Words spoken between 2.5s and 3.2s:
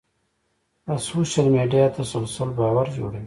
باور جوړوي.